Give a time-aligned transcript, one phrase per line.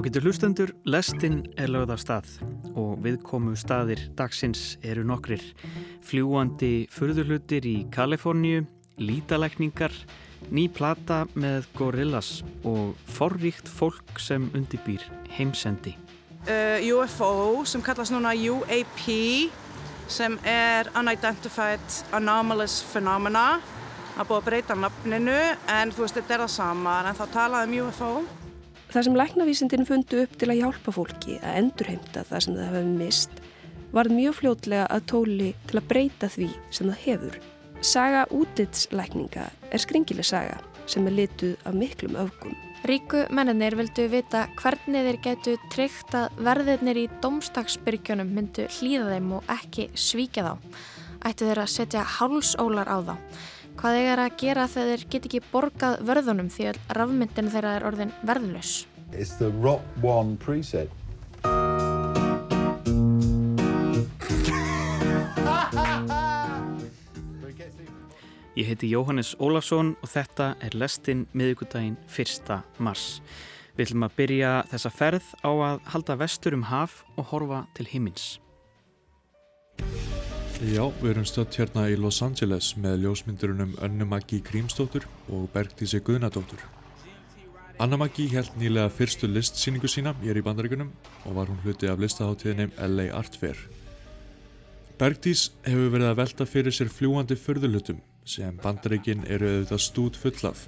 [0.00, 2.28] Ágættur hlustendur, lestinn er lögð af stað
[2.72, 5.42] og viðkomu staðir dagsins eru nokkrir.
[6.08, 8.62] Fljúandi furðurlutir í Kaliforníu,
[8.96, 9.92] lítalækningar,
[10.48, 12.30] ný plata með gorillas
[12.64, 15.04] og forríkt fólk sem undibýr
[15.36, 15.92] heimsendi.
[16.48, 19.04] Uh, UFO sem kallast núna UAP
[20.08, 23.60] sem er Unidentified Anomalous Phenomena.
[24.16, 25.40] Það búið að breyta nafninu
[25.76, 28.14] en þú veist þetta er það sama en þá talaðum UFO.
[28.90, 32.94] Það sem læknavísindin fundu upp til að hjálpa fólki að endurheimta það sem það hefði
[32.98, 33.36] mist
[33.94, 37.36] var mjög fljótlega að tóli til að breyta því sem það hefur.
[37.86, 40.58] Saga útitslækninga er skringileg saga
[40.90, 42.56] sem er lituð af miklum öfgum.
[42.90, 49.32] Ríku menninir vildu vita hvernig þeir getu tryggt að verðirnir í domstagsbyrgjunum myndu hlýða þeim
[49.38, 50.54] og ekki svíkja þá.
[51.30, 53.14] Ættu þeir að setja hálsólar á þá.
[53.80, 57.84] Hvað þeir að gera þegar þeir get ekki borgað vörðunum því að rafmyndin þeirra er
[57.88, 58.72] orðin verðlös.
[59.16, 60.92] It's the Rock One preset.
[68.60, 72.52] Ég heiti Jóhannes Ólafsson og þetta er lestinn miðugudaginn 1.
[72.84, 73.22] mars.
[73.78, 77.88] Við ætlum að byrja þessa ferð á að halda vestur um haf og horfa til
[77.88, 78.34] himins.
[80.60, 86.60] Já, við erum stödd hérna í Los Angeles með ljósmyndurunum Önnumaggi Grímsdóttur og Bergdísi Guðnadóttur.
[87.80, 90.90] Annamaggi held nýlega fyrstu listsýningu sína ég er í bandaríkunum
[91.24, 93.56] og var hún hluti af listaháttíðinni LA Art Fair.
[95.00, 100.66] Bergdís hefur verið að velta fyrir sér fljúandi förðulutum sem bandaríkin eru auðvitað stút fullaf.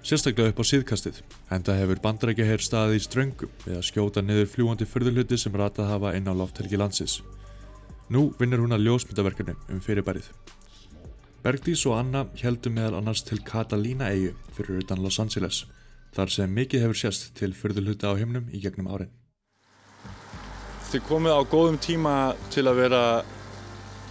[0.00, 1.18] Sérstaklega upp á síðkastið,
[1.52, 5.92] enda hefur bandaríkja hér staðið í ströngum við að skjóta niður fljúandi förðuluti sem ratað
[5.92, 7.18] hafa inn á lofthelgi landsins.
[8.08, 10.30] Nú vinnur hún að ljósmyndaverkefni um fyrirbærið.
[11.44, 15.66] Bergdís og Anna heldum meðal annars til Catalina eigu fyrir utan Los Angeles,
[16.16, 19.12] þar sem mikið hefur sérst til förðuluta á himnum í gegnum árin.
[20.88, 22.14] Þið komið á góðum tíma
[22.48, 23.02] til að vera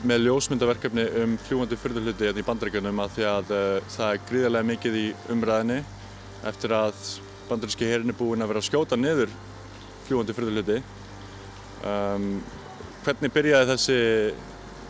[0.05, 3.63] með ljósmyndaverkefni um fljúandi fyrðurhluti hérna í bandaríkjunum að því að uh,
[3.95, 5.79] það er gríðarlega mikið í umræðinni
[6.45, 7.01] eftir að
[7.49, 9.33] bandaríski herin er búin að vera að skjóta niður
[10.05, 10.79] fljúandi fyrðurhluti.
[11.81, 12.29] Um,
[13.07, 13.97] hvernig byrjaði þessi,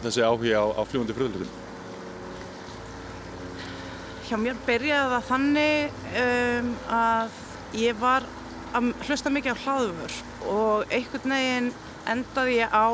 [0.02, 1.64] þessi áhuga á, á fljúandi fyrðurhlutum?
[4.28, 7.38] Hjá mér byrjaði það þannig um, að
[7.78, 8.26] ég var
[8.76, 10.16] að hlusta mikið á hlaðvör
[10.50, 11.70] og einhvern veginn
[12.10, 12.88] endaði ég á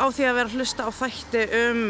[0.00, 1.80] á því að vera að hlusta á þætti um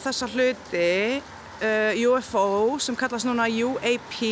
[0.00, 4.22] þessa hluti uh, UFO sem kallast núna UAP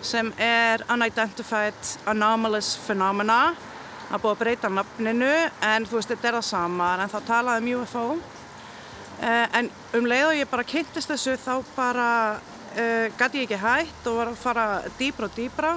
[0.00, 3.50] sem er Unidentified Anomalous Phenomena
[4.10, 5.32] það búið að breyta nafninu
[5.70, 10.08] en þú veist þetta er það sama en þá talaði um UFO uh, en um
[10.10, 12.10] leið og ég bara kynntist þessu þá bara
[12.74, 14.66] uh, gæti ég ekki hægt og var að fara
[14.98, 15.72] dýbra og dýbra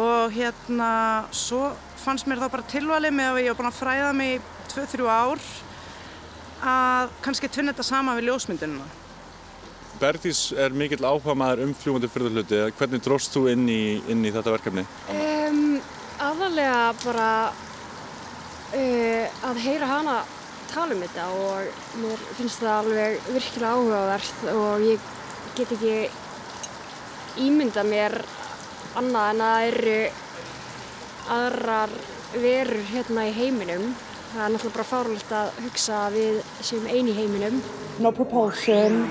[0.00, 0.92] og hérna
[1.34, 4.40] svo fannst mér þá bara tilvalið með að ég hef búin að fræða mig í
[4.70, 5.44] 2-3 ár
[6.60, 8.86] að kannski tvinna þetta sama við ljósmyndununa.
[10.00, 12.60] Bergdís er mikill áhuga maður um fljúandi fyrðurhluti.
[12.78, 13.82] Hvernig dróst þú inn í,
[14.12, 14.86] inn í þetta verkefni?
[15.12, 15.29] Um,
[16.60, 17.52] aðalega bara
[18.76, 20.16] uh, að heyra hana
[20.70, 25.06] tala um þetta og mér finnst það alveg virkilega áhugavert og ég
[25.56, 25.94] get ekki
[27.46, 28.18] ímynda mér
[29.00, 29.96] annað en að það eru
[31.30, 31.96] aðrar
[32.34, 33.88] verur hérna í heiminum.
[34.30, 37.58] Það er náttúrulega bara fárlegt að hugsa að við séum eini í heiminum.
[37.98, 39.10] No propulsion,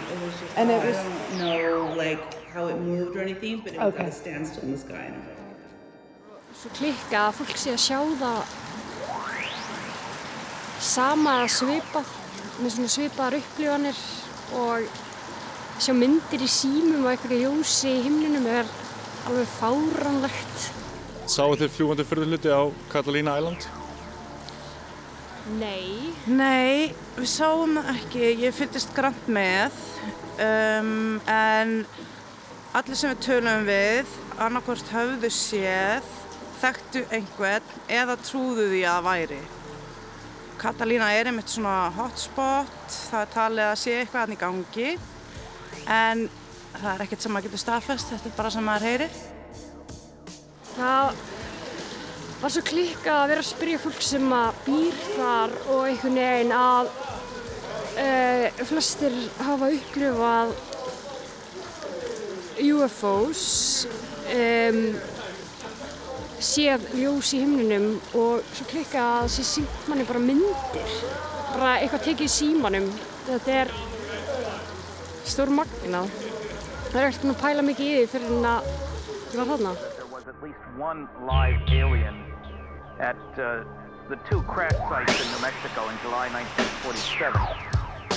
[0.56, 1.02] and it was
[1.40, 2.22] no like
[2.54, 4.06] how it moved or anything, but it was Okay.
[4.06, 5.12] at a standstill in the sky.
[6.60, 8.56] Svo klikka að fólk sé að sjá það
[10.84, 12.10] sama að svipað,
[12.60, 14.02] með svona svipaðar upplifanir
[14.60, 14.90] og
[15.80, 18.68] sjá myndir í símum og einhverju ljósi í himninum er
[19.30, 20.68] alveg fáránlegt.
[21.32, 23.70] Sáu þið fljúandi fyrðurhluti á Catalina Island?
[25.64, 26.12] Nei.
[26.28, 29.80] Nei, við sáum það ekki, ég fylgist grann með
[30.44, 31.78] um, en
[32.76, 36.16] allir sem við tölum við annarkvort höfðu séð,
[36.60, 39.40] þekktu einhvern eða trúðu því að væri.
[40.60, 42.80] Katalína er einmitt svona hotspot,
[43.10, 44.90] það er talið að sé eitthvað hann í gangi
[45.90, 46.24] en
[46.76, 49.20] það er ekkert sem maður getur staðfest, þetta er bara sem maður heyrir.
[50.76, 51.22] Það
[52.40, 56.54] var svo klikka að vera að spyrja fólk sem að býr þar og einhvern veginn
[56.56, 56.92] að
[58.00, 60.54] uh, flestir hafa upplifað
[62.60, 63.46] UFOs
[64.36, 64.84] um,
[66.44, 70.98] séð ljós í himninum og svo klikka að sé sínt manni bara myndir.
[71.52, 72.90] Bara eitthvað tekið símanum.
[73.28, 73.78] Þetta er
[75.30, 76.08] stór magna
[76.90, 79.74] það er ekkert að pæla mikið í því fyrir en að ég var þarna.
[80.30, 82.18] At least one live alien
[83.00, 83.62] at uh,
[84.10, 87.34] the two crash sites in New Mexico in July 1947.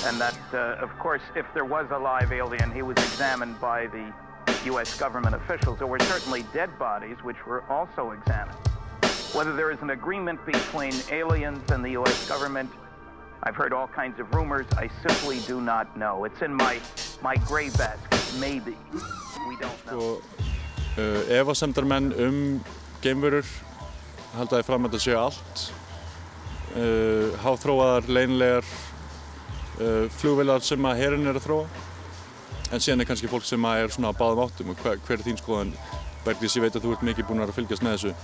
[0.08, 3.86] And that, uh, of course, if there was a live alien, he was examined by
[3.86, 4.08] the
[4.66, 4.98] U.S.
[4.98, 5.78] government officials.
[5.78, 8.56] There were certainly dead bodies, which were also examined.
[9.32, 12.28] Whether there is an agreement between aliens and the U.S.
[12.28, 12.70] government,
[13.42, 14.66] I've heard all kinds of rumors.
[14.76, 16.24] I simply do not know.
[16.24, 16.78] It's in my,
[17.22, 18.22] my gray basket.
[18.38, 18.76] Maybe.
[19.48, 20.22] We don't know.
[20.92, 22.60] Uh, efasemdarmenn um
[23.00, 23.46] geimverur
[24.36, 25.62] haldaði fram að þetta séu allt
[26.76, 28.68] uh, háþróaðar, leinlegar
[29.80, 31.64] uh, flugvelar sem að herin er að þróa
[32.72, 35.18] en síðan er kannski fólk sem að er svona á báðum áttum og hver, hver
[35.18, 35.74] er þín skoðan
[36.22, 38.14] Bergdís, ég veit að þú ert mikið búin að fylgjast með þessu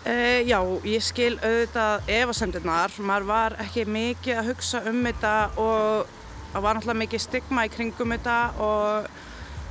[0.00, 0.56] Uh, já,
[0.88, 2.94] ég skil auðvitað efasemdirnar.
[3.04, 6.14] Maður var ekki mikið að hugsa um þetta og
[6.54, 9.10] það var náttúrulega mikið stigma í kringum þetta og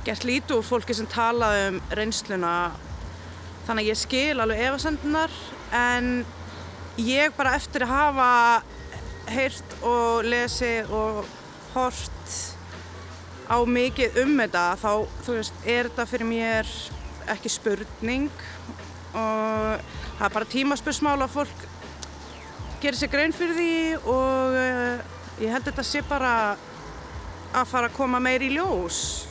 [0.06, 2.52] gert lítið úr fólki sem talaði um reynsluna.
[3.66, 5.34] Þannig að ég skil alveg efasemdirnar
[5.80, 6.12] en
[7.02, 8.30] ég bara eftir að hafa
[9.34, 11.24] heyrt og lesið og
[11.74, 12.19] hort
[13.50, 14.92] á mikið um þetta þá,
[15.26, 16.68] veist, er þetta fyrir mér
[17.34, 18.30] ekki spurning
[19.10, 19.82] og
[20.20, 21.64] það er bara tímaspursmál að fólk
[22.80, 25.02] gerir sér grein fyrir því og uh,
[25.42, 26.34] ég held þetta sé bara
[27.50, 29.26] að fara að koma meir í ljós.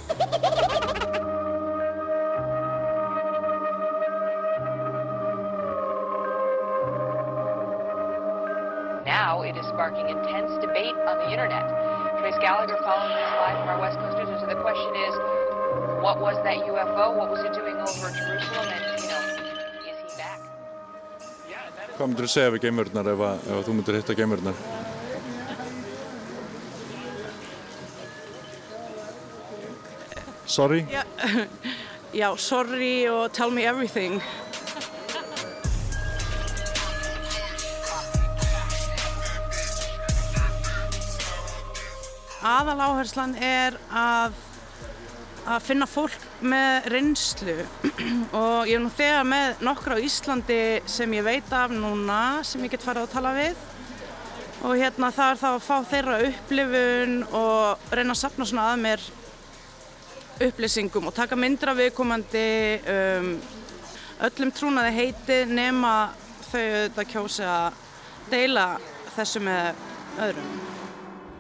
[9.08, 12.09] Now it is sparking intense debate on the internet.
[12.20, 14.40] Trace Gallagher following this live from our West Coast News.
[14.42, 15.14] So the question is,
[16.04, 17.16] what was that UFO?
[17.16, 18.68] What was it doing over Jerusalem?
[18.76, 19.24] And, you know,
[19.90, 20.40] is he back?
[21.98, 24.60] Hvað myndir þú segja við geimverurnar ef, að- ef að þú myndir hitta geimverurnar?
[30.46, 30.86] Sorry?
[30.92, 31.04] Já,
[32.14, 34.22] já, sorry og tell me everything.
[42.60, 44.34] Aðal áherslan er að,
[45.48, 47.54] að finna fólk með reynslu
[48.42, 50.58] og ég er nú þegar með nokkra á Íslandi
[50.90, 53.62] sem ég veit af núna sem ég get farið að tala við
[54.60, 58.84] og hérna það er þá að fá þeirra upplifun og reyna að sapna svona að
[58.84, 59.06] mér
[60.50, 62.50] upplýsingum og taka myndir af viðkomandi
[62.96, 63.30] um,
[64.28, 65.94] öllum trúnaði heiti nema
[66.50, 67.80] þau auðvitað kjósi að
[68.34, 68.68] deila
[69.16, 69.88] þessu með
[70.28, 70.69] öðrum.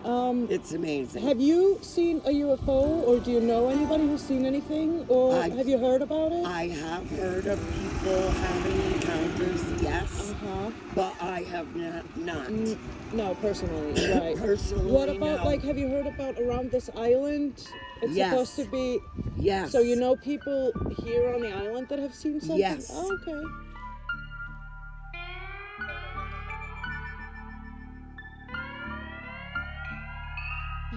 [0.05, 1.23] Um, It's amazing.
[1.23, 5.49] have you seen a UFO or do you know anybody who's seen anything or I-
[5.49, 6.45] have you heard about it?
[6.45, 10.71] I have heard of people having encounters, yes, Uh-huh.
[10.95, 12.05] but I have not.
[12.15, 12.47] not.
[12.47, 12.77] N-
[13.11, 14.37] no, personally, right.
[14.37, 15.45] Personally, What about, no.
[15.45, 17.57] like, have you heard about around this island?
[18.01, 18.29] It's Yes.
[18.29, 18.99] supposed to be.
[19.37, 19.71] Yes.
[19.71, 20.71] So you know people
[21.03, 22.57] here on the island that have seen something?
[22.57, 22.89] Yes.
[22.93, 23.41] Oh, okay.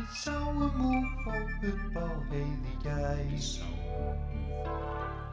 [0.03, 1.31] Við sáum úfó
[1.63, 3.51] upp á heiði gæs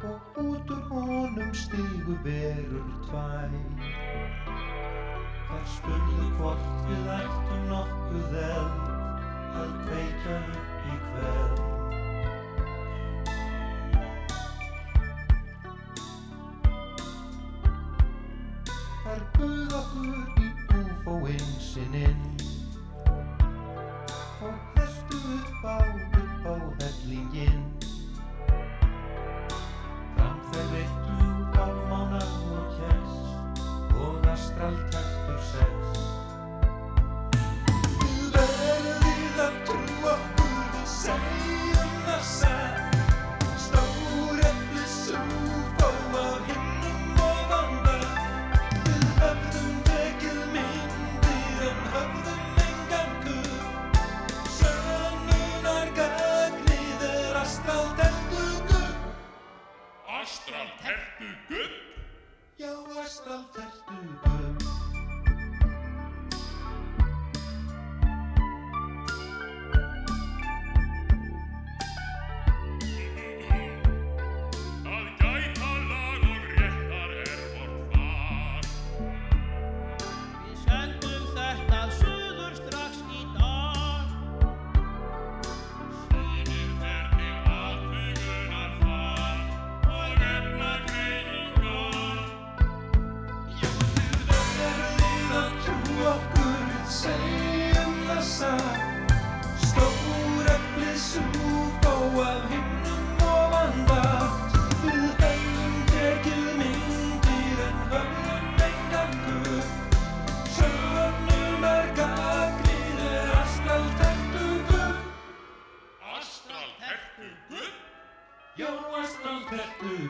[0.05, 3.55] og út úr honum stígu verur tvær.
[5.47, 8.85] Þær spurðu hvort við ættum nokkuð eld
[9.63, 11.59] að kveikja upp í kveld.
[19.01, 20.47] Þær buð okkur í
[20.83, 22.28] úfóinn sininn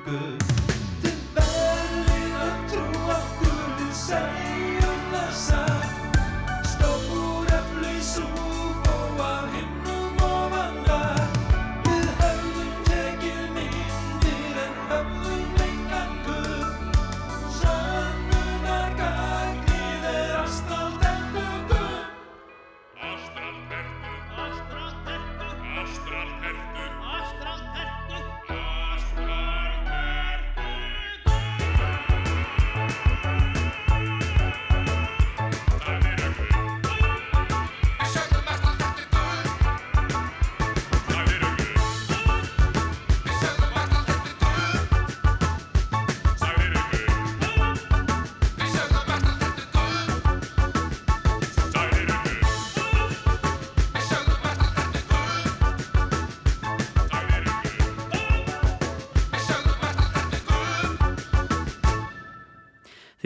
[0.09, 0.38] 끝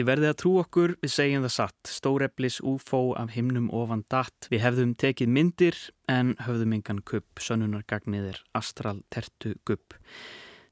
[0.04, 4.48] Þið verðið að trú okkur, við segjum það satt, stóreflis UFO af himnum ofan datt.
[4.52, 5.76] Við hefðum tekið myndir
[6.12, 9.94] en höfðum engan kupp, sönnunargagnið er astral tertu kupp.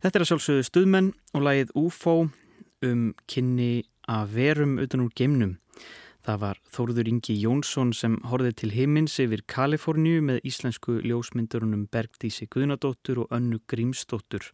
[0.05, 2.15] Þetta er að sjálfsögðu stuðmenn og lagið UFO
[2.85, 5.55] um kynni að verum utan úr geimnum.
[6.29, 12.51] Það var Þóruður Ingi Jónsson sem horfið til heimins yfir Kaliforníu með íslensku ljósmyndurunum Bergdísi
[12.53, 14.51] Guðnadóttur og Önnu Grímsdóttur.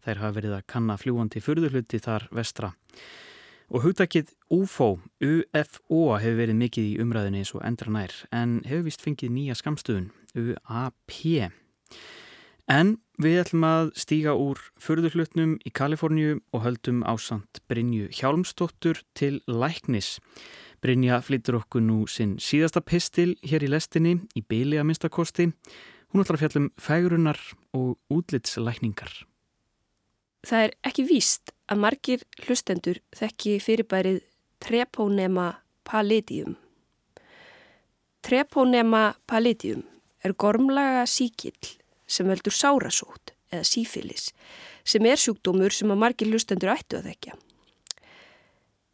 [0.00, 2.72] Þær hafa verið að kanna fljúandi fyrðurhluti þar vestra.
[3.72, 8.84] Og hugdakið UFO, UFO hefur verið mikið í umræðinni eins og endra nær en hefur
[8.84, 11.14] vist fengið nýja skamstöðun, UAP.
[12.68, 19.40] En við ætlum að stíga úr förðurhlutnum í Kaliforníu og höldum ásand Brynju Hjálmstóttur til
[19.48, 20.18] læknis.
[20.84, 25.48] Brynja flyttur okkur nú sinn síðasta pistil hér í lestinni í byli að minnstakosti.
[26.12, 27.40] Hún ætlar að fjallum fægurunar
[27.72, 29.31] og útlitslækningar.
[30.42, 34.20] Það er ekki víst að margir hlustendur þekki fyrirbærið
[34.62, 35.48] Treponema
[35.86, 36.56] palladium.
[38.22, 39.84] Treponema palladium
[40.22, 44.30] er gormlaga síkill sem veldur sárasót eða sífilis
[44.86, 47.36] sem er sjúkdómur sem að margir hlustendur ættu að þekja.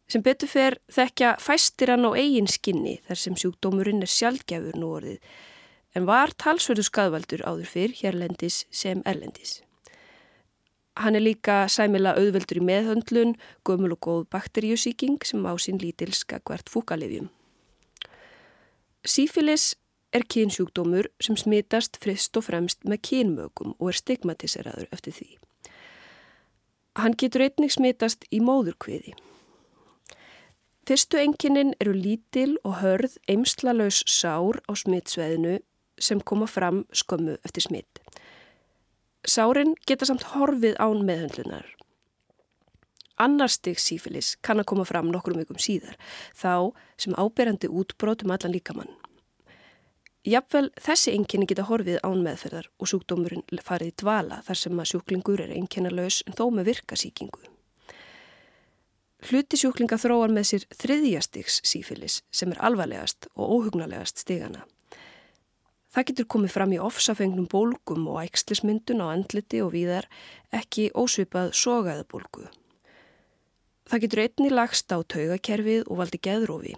[0.09, 4.93] Sem betur fer þekja fæstir hann á eigin skinni þar sem sjúkdómurinn er sjálfgefur nú
[4.97, 5.33] orðið
[5.97, 9.59] en var talsverðu skadvaldur áður fyrr hérlendis sem erlendis.
[10.99, 16.41] Hann er líka sæmila auðveldur í meðhöndlun, gömul og góð bakteríusíking sem á sín lítilska
[16.43, 17.29] hvert fúkalifjum.
[19.07, 19.77] Sífilis
[20.11, 25.29] er kynsjúkdómur sem smitast frist og fremst með kynmögum og er stigmatiseraður eftir því.
[26.99, 29.15] Hann getur einnig smitast í móðurkviði.
[30.89, 35.59] Fyrstu enginnin eru lítil og hörð eimslalös sár á smitsveðinu
[36.01, 38.01] sem koma fram skömmu eftir smitt.
[39.27, 41.67] Sárin geta samt horfið án meðhundlunar.
[43.19, 45.97] Annar stygg sífilis kann að koma fram nokkrum vikum síðar,
[46.31, 48.93] þá sem áberandi útbrót um allan líkamann.
[50.27, 54.89] Jafnvel þessi enginni geta horfið án meðferðar og sjúkdómurinn farið í dvala þar sem að
[54.93, 57.43] sjúklingur er enginnalös en þó með virkasíkingu.
[59.27, 64.63] Hluti sjúklinga þróar með sér þriðjastigs sífilis sem er alvarlegast og óhugnalegast stigana.
[65.89, 70.05] Það getur komið fram í ofsafengnum bólgum og ækslismyndun á andliti og víðar
[70.53, 72.45] ekki ósvipað sogaðabólgu.
[73.89, 76.75] Það getur einni lagst á taugakerfið og valdi geðrófi.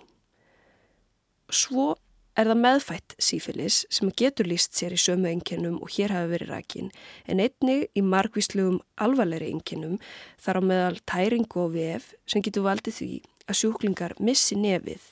[1.52, 1.98] Svo
[2.40, 6.54] er það meðfætt sífilis sem getur líst sér í sömu enginnum og hér hafa verið
[6.54, 6.88] rækin
[7.28, 9.98] en einni í margvíslegum alvarleiri enginnum
[10.40, 13.12] þar á meðal tæringu og vef sem getur valdið því
[13.50, 15.04] að sjúklingar missi nefið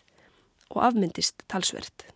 [0.71, 2.07] og afmyndist talsvert.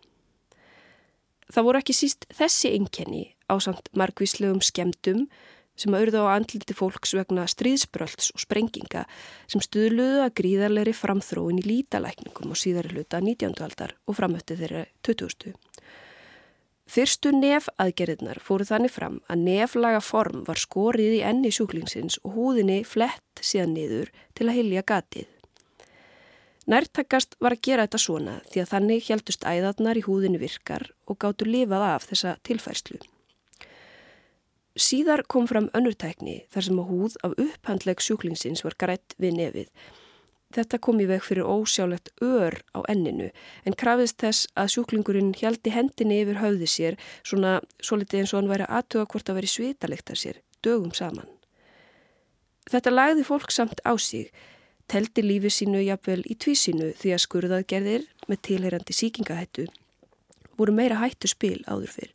[1.52, 5.26] Það voru ekki síst þessi einkenni á samt margvíslegum skemdum
[5.78, 9.04] sem auðvitað á andliti fólks vegna stríðsbrölds og sprenginga
[9.50, 13.58] sem stuðluðu að gríðarleiri framþróin í lítalækningum og síðari hluta 19.
[13.66, 15.56] aldar og framötti þeirra 20.
[16.94, 22.36] Fyrstu nef aðgerðirnar fóru þannig fram að neflaga form var skorið í enni sjúklingsins og
[22.36, 25.33] húðinni flett síðan niður til að hilja gatið.
[26.64, 31.18] Nærtakast var að gera þetta svona því að þannig heldust æðarnar í húðinu virkar og
[31.20, 33.00] gáttu lifað af þessa tilfærslu.
[34.74, 39.68] Síðar kom fram önnurtækni þar sem að húð af upphandleg sjúklingsins var grætt við nefið.
[40.54, 43.28] Þetta kom í veg fyrir ósjálegt ör á enninu
[43.66, 48.40] en krafiðst þess að sjúklingurinn hjaldi hendinni yfir höfði sér svona svo litið eins og
[48.40, 51.28] hann væri aðtuga hvort að veri svitalegt að sér dögum saman.
[52.70, 54.30] Þetta lagði fólk samt á sig
[54.90, 59.66] teldi lífi sínu jafnvel í tvísinu því að skurðaðgerðir með tilherandi síkingahættu
[60.58, 62.12] voru meira hættu spil áður fyrr.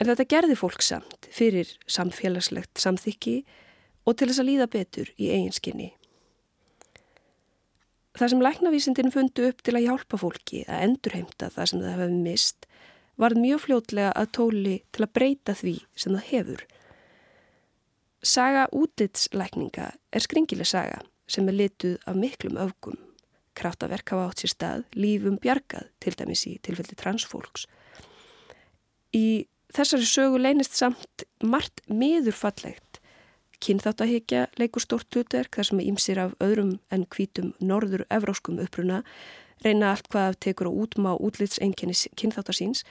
[0.00, 3.36] En þetta gerði fólk samt fyrir samfélagslegt samþykki
[4.08, 5.90] og til þess að líða betur í eiginskinni.
[8.16, 12.18] Það sem læknavísindin fundu upp til að hjálpa fólki að endurheimta það sem það hefði
[12.24, 12.66] mist
[13.20, 16.64] var mjög fljótlega að tóli til að breyta því sem það hefur.
[18.20, 21.00] Saga útlitslækninga er skringileg saga
[21.30, 22.98] sem er lituð af miklum öfgum.
[23.58, 27.66] Kraftaverk hafa átt sér stað, lífum bjargað, til dæmis í tilfelli transfólks.
[29.16, 33.00] Í þessari sögu leynist samt margt miðurfallegt.
[33.60, 39.02] Kynþáttahyggja leikur stort hlutverk þar sem ímsir af öðrum en hvítum norður evróskum uppruna
[39.64, 42.84] reyna allt hvað tekur á útma og útlitsenginni kynþáttasíns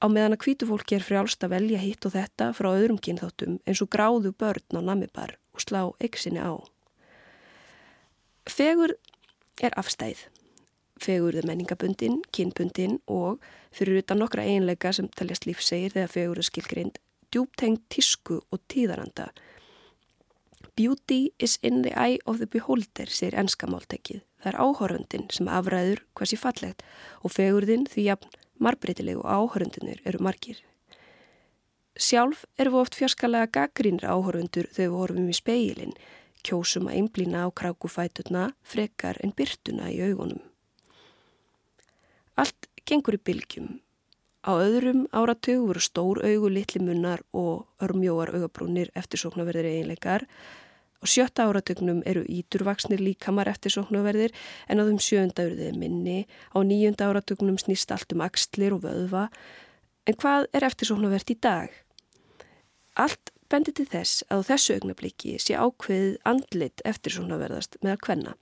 [0.00, 3.58] á meðan að hvítu fólki er frjálst að velja hitt og þetta frá öðrum kynþáttum
[3.64, 6.56] eins og gráðu börn á namibar og slá eiksinni á.
[8.50, 8.92] Fegur
[9.62, 10.26] er afstæð.
[11.00, 13.40] Fegur er menningabundin, kynbundin og
[13.72, 17.00] fyrir utan nokkra einleika sem taljast lífsegir þegar fegur er skilgrind
[17.34, 19.30] djúptengt tísku og tíðaranda.
[20.76, 24.22] Beauty is in the eye of the beholder, segir ennskamáltekið.
[24.42, 26.84] Það er áhöröndin sem afræður hversi fallegt
[27.22, 30.58] og fegurðin því jafn marbreytilegu og áhöröndinir eru margir.
[31.96, 35.96] Sjálf erum við oft fjarskalega gaggrínir áhöröndur þegar við horfum í speilin,
[36.44, 40.42] kjósum að einblýna á krákufætuna frekar en byrtuna í augunum.
[42.36, 43.78] Allt gengur í bylgjum.
[44.44, 50.26] Á öðrum áratug voru stór augu, litli munnar og örmjóar augabrúnir eftirsóknarverðir eiginleikar.
[51.00, 54.34] Á sjötta áratugnum eru íturvaksnir líkamar eftirsóknarverðir
[54.68, 56.18] en á þeim sjönda eru þeir minni.
[56.52, 59.30] Á nýjunda áratugnum snýst allt um axtlir og vöðva.
[60.04, 61.72] En hvað er eftirsóknarvert í dag?
[63.00, 68.32] Allt bendi til þess að á þessu augnabliki sé ákveðið andlit eftirsóknarverðast með að kvenna.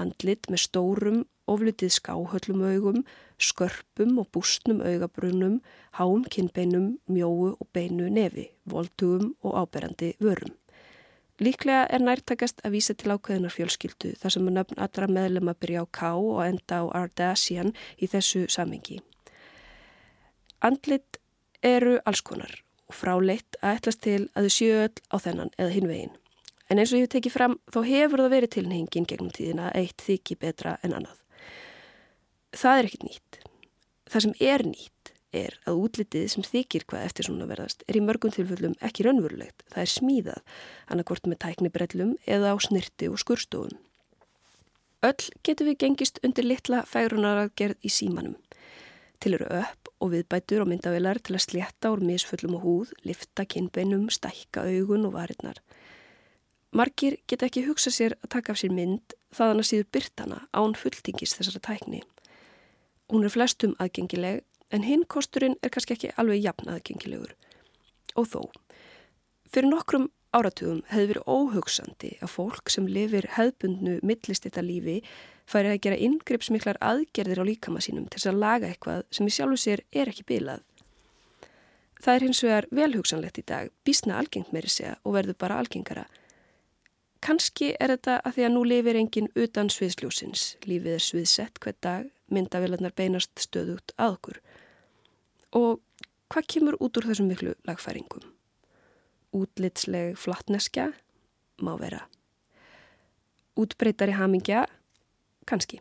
[0.00, 2.98] Andlit með stórum, oflutið skáhöllum augum,
[3.40, 5.60] skörpum og bústnum augabrunum,
[5.96, 10.52] háum kinnbeinum, mjóu og beinu nefi, voltugum og áberandi vörum.
[11.40, 15.60] Líklega er nærtakast að vísa til ákveðinar fjölskyldu þar sem að nöfn allra meðlum að
[15.64, 19.00] byrja á K og enda á Ardasian í þessu samengi.
[20.62, 21.18] Andlit
[21.64, 26.14] eru allskonar og fráleitt að ætlast til að þau séu öll á þennan eða hinvegin.
[26.70, 30.04] En eins og ég hef tekið fram þá hefur það verið tilningin gegnum tíðina eitt
[30.04, 31.20] þykki betra en annað.
[32.54, 33.40] Það er ekkit nýtt.
[34.10, 38.02] Það sem er nýtt er að útlitið sem þykir hvað eftir svona verðast er í
[38.04, 39.64] mörgum tilfellum ekki raunverulegt.
[39.72, 40.42] Það er smíðað,
[40.86, 43.74] annarkort með tæknibrellum eða á snirti og skurstofun.
[45.04, 48.38] Öll getur við gengist undir litla fægrunaraðgerð í símanum.
[49.20, 53.44] Til eru upp og viðbætur og myndavelar til að slétta úr misföllum og húð, lifta
[53.44, 55.60] kinnbeinum, stækka augun og varirnar.
[56.74, 60.74] Margir geta ekki hugsað sér að taka af sér mynd þaðan að síður byrtana án
[60.74, 62.02] fulltingis þessara tækni.
[63.12, 64.42] Hún er flestum aðgengileg
[64.74, 67.36] en hinn kosturinn er kannski ekki alveg jafn aðgengilegur.
[68.18, 68.40] Og þó,
[69.50, 75.00] fyrir nokkrum áratugum hefði verið óhugsandi að fólk sem lifir hefðbundnu millistetta lífi
[75.48, 79.34] færi að gera yngreipsmiklar aðgerðir á líkama sínum til þess að laga eitthvað sem í
[79.34, 80.64] sjálfu sér er ekki bilað.
[82.04, 86.04] Það er hins vegar velhugsanlegt í dag, bísna algengt meiri segja og verður bara algengara.
[87.24, 91.78] Kanski er þetta að því að nú lifir enginn utan sviðsljósins, lífið er sviðsett hver
[91.80, 94.40] dag, myndavélarnar beinast stöðugt að okkur.
[95.56, 95.80] Og
[96.28, 98.26] hvað kemur út úr þessum miklu lagfæringum?
[99.34, 100.90] Útlitsleg flattneskja?
[101.64, 102.04] Má vera.
[103.56, 104.66] Útbreytari hamingja?
[105.48, 105.80] Kanski.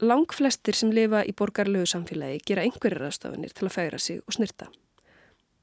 [0.00, 4.32] Lang flestir sem lifa í borgarlegu samfélagi gera einhverjar aðstafanir til að færa sig og
[4.32, 4.70] snirta.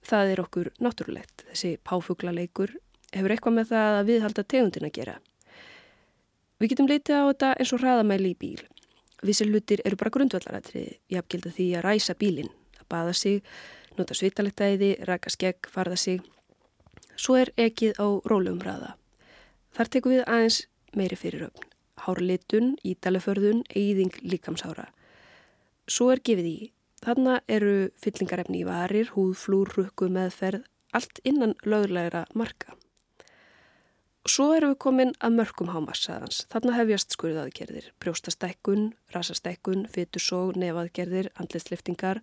[0.05, 1.47] Það er okkur náttúrulegt.
[1.49, 2.75] Þessi páfuglaleikur
[3.15, 5.15] hefur eitthvað með það að viðhalda tegundin að gera.
[6.61, 8.61] Við getum litið á þetta eins og hraðamæli í bíl.
[9.25, 10.99] Vissir hlutir eru bara grundvallaratriði.
[11.09, 13.41] Ég hafgilda því að ræsa bílinn, að baða sig,
[13.97, 16.21] nota svitalegtæði, raka skegg, farða sig.
[17.17, 18.93] Svo er ekið á rólum hraða.
[19.73, 20.61] Þar tekum við aðeins
[20.93, 21.65] meiri fyrir öfn.
[22.07, 24.87] Hárlitun, ídaleförðun, eyðing líkamsára.
[25.87, 26.57] Svo er gefið í.
[27.03, 30.65] Þarna eru fyllingarefni í varir, húðflúr, rukku, meðferð,
[30.97, 32.73] allt innan löglegra marka.
[34.27, 36.41] Svo erum við komin að mörgum hámarsaðans.
[36.51, 42.19] Þarna hefjast skurðaðgerðir, brjóstastækkun, rasastækkun, fytusóg, nefaðgerðir, andlisliftingar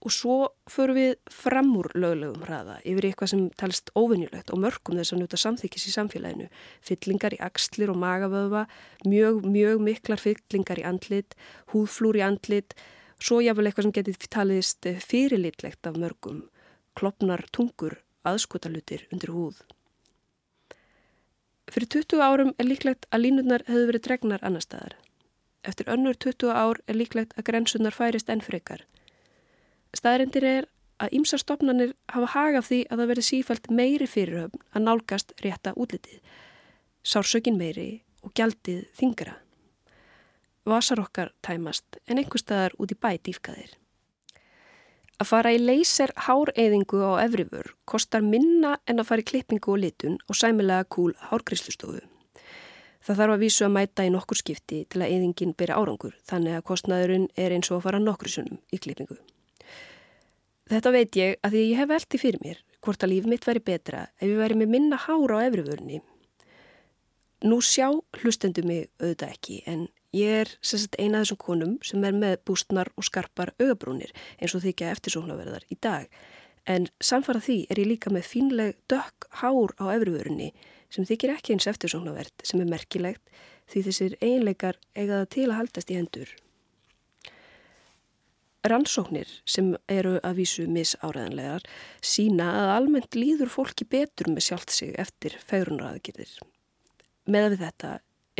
[0.00, 0.36] og svo
[0.70, 5.20] förum við fram úr löglegum hraða yfir eitthvað sem talist óvinnilegt og mörgum þess að
[5.20, 6.46] nuta samþykis í samfélaginu.
[6.80, 8.64] Fyllingar í axlir og magavöðva,
[9.04, 11.36] mjög, mjög miklar fyllingar í andlit,
[11.74, 12.72] húðflúr í andlit,
[13.20, 16.46] svo jáfnvel eitthvað sem getið taliðist fyrirlitlegt af mörgum,
[16.96, 19.60] klopnar tungur, aðskotalutir undir húð.
[21.70, 24.96] Fyrir 20 árum er líklegt að línurnar hefur verið dregnar annar staðar.
[25.62, 28.86] Eftir önnur 20 ár er líklegt að grensunar færist enn frekar.
[29.96, 30.68] Staðrindir er
[31.00, 35.72] að ímsa stopnarnir hafa hagað því að það verði sífælt meiri fyrirhöfn að nálgast rétta
[35.74, 36.20] útlitið,
[37.02, 39.38] sársökin meiri og gjaldið þingra.
[40.68, 43.72] Vasar okkar tæmast en einhver staðar út í bæ dýfkaðir.
[45.20, 49.82] Að fara í leyser háreyðingu á efrifur kostar minna en að fara í klippingu og
[49.82, 52.00] litun og sæmilega kúl hárgríslustofu.
[53.00, 56.56] Það þarf að vísu að mæta í nokkur skipti til að eyðingin byrja árangur þannig
[56.56, 59.16] að kostnaðurinn er eins og að fara nokkur sunnum í klippingu.
[60.70, 63.62] Þetta veit ég að því ég hef velti fyrir mér hvort að líf mitt væri
[63.64, 66.00] betra ef ég væri með minna hár á efrifurni.
[67.44, 67.88] Nú sjá
[68.20, 72.40] hlustendu mig auðvitað ekki en Ég er sérstætt eina af þessum konum sem er með
[72.48, 74.10] bústnar og skarpar augabrúnir
[74.42, 76.08] eins og þykja eftirsóknarverðar í dag.
[76.66, 80.50] En samfara því er ég líka með fínleg dökk hár á efrivörunni
[80.90, 83.22] sem þykir ekki eins eftirsóknarverð sem er merkilegt
[83.70, 86.34] því þessir einleikar eiga það til að haldast í hendur.
[88.60, 91.62] Rannsóknir sem eru að vísu misáraðanlegar
[92.04, 96.34] sína að almennt líður fólki betur með sjálft sig eftir fegrunaраðgjörðir.
[97.24, 97.92] Með við þetta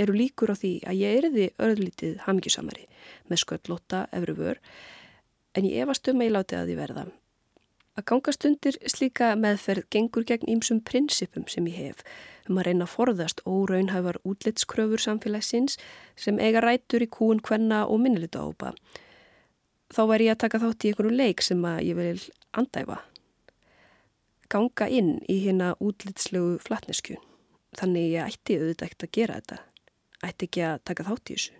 [0.05, 2.87] eru líkur á því að ég erði örðlítið hamingjusamari
[3.33, 4.63] með sköllóta efru vör
[5.57, 7.09] en ég efast um að ég láti að því verða.
[7.97, 12.05] Að gangast undir slíka meðferð gengur gegn ýmsum prinsipum sem ég hef
[12.45, 15.81] um að reyna að forðast óraunhæfar útlitskröfur samfélagsins
[16.17, 18.77] sem eiga rætur í kúun hvenna og minnilita ópa
[19.91, 22.21] þá væri ég að taka þátt í einhverju leik sem að ég vil
[22.59, 22.99] andæfa.
[24.51, 27.17] Ganga inn í hérna útlitslegu flatnesku.
[27.79, 29.59] Þannig ég ætti auðvitað ekkert að gera þetta.
[30.27, 31.59] Ætti ekki að taka þátt í þessu.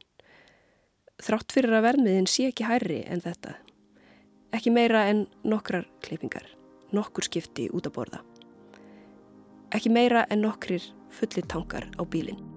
[1.21, 3.55] Þrátt fyrir að vermiðin sé ekki hærri en þetta.
[4.57, 6.49] Ekki meira en nokkrar kleipingar.
[6.91, 8.25] Nokkur skipti út að borða.
[9.71, 10.83] Ekki meira en nokkrir
[11.15, 12.50] fullir tankar á bílinn.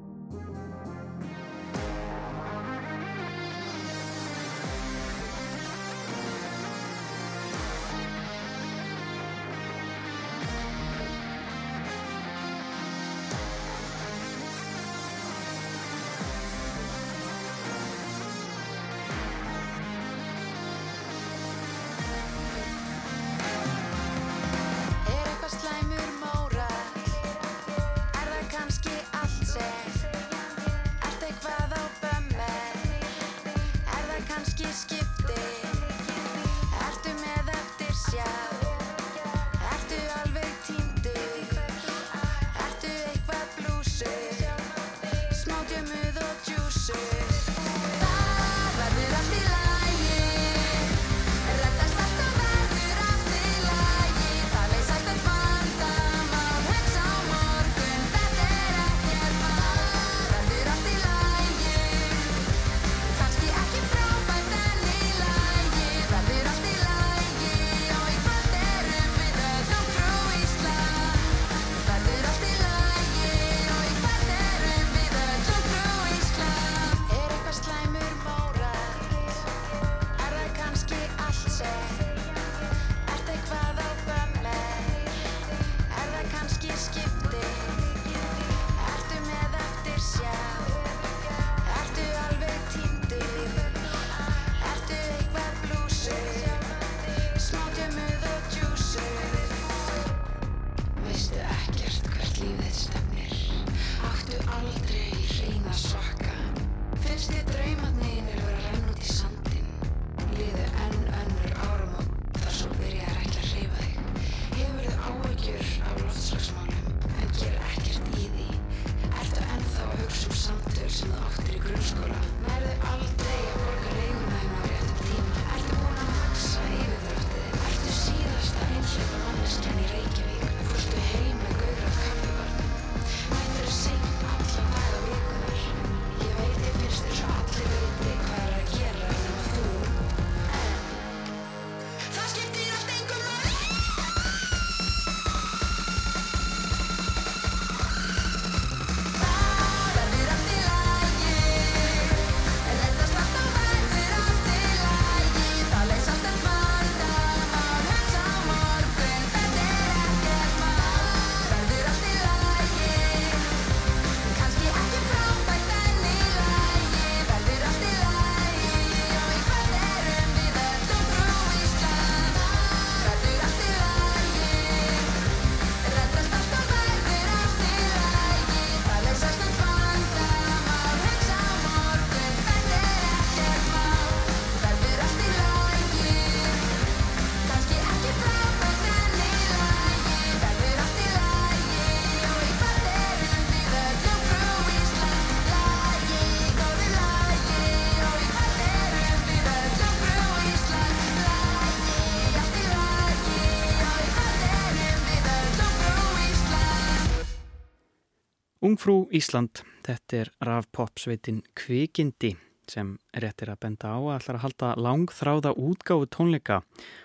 [208.74, 212.32] Ungfrú Ísland, þetta er rafpopsveitin Kvikindi
[212.66, 216.58] sem rétt er að benda á að ætlar að halda langþráða útgáfu tónleika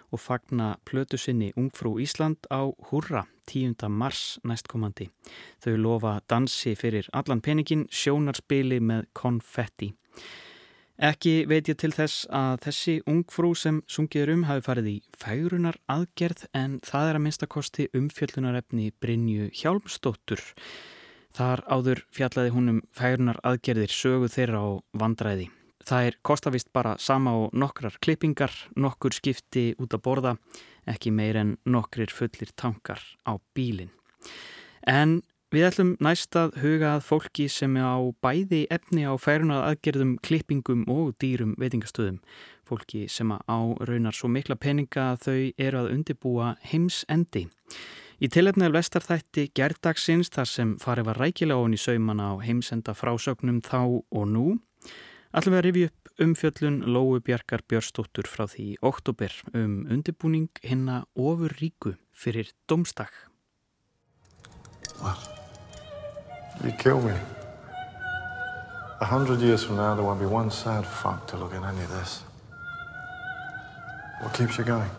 [0.08, 3.84] og fagna plötu sinni Ungfrú Ísland á Húrra 10.
[3.92, 5.10] mars næstkomandi.
[5.60, 9.92] Þau lofa dansi fyrir allan peningin, sjónarspili með konfetti.
[10.96, 15.76] Ekki veit ég til þess að þessi ungfrú sem sungiður um hafi farið í færunar
[15.84, 20.40] aðgerð en það er að minnstakosti umfjöllunarefni Brynju Hjálmstóttur.
[21.36, 25.48] Þar áður fjallaði hún um færunar aðgerðir sögu þeirra á vandræði.
[25.88, 30.34] Það er kostavist bara sama og nokkrar klippingar, nokkur skipti út að borða,
[30.88, 33.92] ekki meir en nokkrir fullir tankar á bílinn.
[34.84, 35.22] En
[35.54, 40.84] við ætlum næst að huga að fólki sem á bæði efni á færunað aðgerðum, klippingum
[40.92, 42.20] og dýrum veitingastöðum.
[42.68, 47.46] Fólki sem á raunar svo mikla peninga að þau eru að undibúa heimsendi.
[48.18, 53.60] Í tilefnið vestarþætti gerdagsins þar sem farið var rækilega ofin í saumana á heimsenda frásögnum
[53.62, 54.46] þá og nú
[55.30, 61.04] ætlum við að rifja upp umfjöllun Lóu Bjarkar Björstóttur frá því oktober um undibúning hinna
[61.14, 63.14] ofur ríku fyrir domstak.
[64.98, 65.30] What?
[66.64, 67.14] You kill me.
[69.00, 71.84] A hundred years from now, there won't be one sad fuck to look at any
[71.84, 72.24] of this.
[74.20, 74.90] What keeps you going?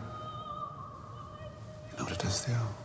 [1.92, 2.79] You know what it is, Theo?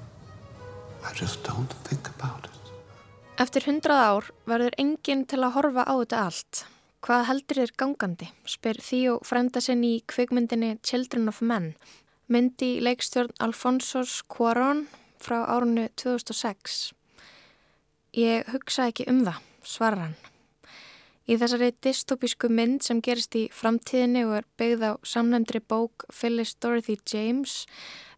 [3.44, 6.64] Eftir hundrað ár verður enginn til að horfa á þetta allt.
[7.04, 8.28] Hvað heldur þér gangandi?
[8.48, 11.74] spyr Theo frenda sinn í kvikmyndinni Children of Men.
[12.32, 14.86] Myndi leikstjórn Alfonsos Cuarón
[15.20, 16.94] frá árunnu 2006.
[18.16, 20.34] Ég hugsa ekki um það, svarar hann.
[21.24, 26.52] Í þessari dystopísku mynd sem gerist í framtíðinni og er byggð á samnefndri bók Phyllis
[26.60, 27.62] Dorothy James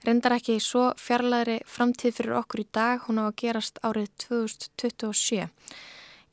[0.03, 5.47] reyndar ekki svo fjarlæðri framtíð fyrir okkur í dag, hún á að gerast árið 2027.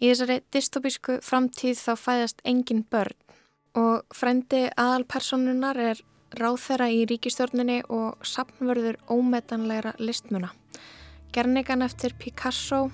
[0.02, 3.22] Í þessari dystopísku framtíð þá fæðast engin börn
[3.78, 6.02] og frendi aðalpersonunar er
[6.42, 10.50] ráþera í ríkistjórninni og sapnvörður ómetanlegra listmuna.
[11.34, 12.88] Gernigan eftir Picasso,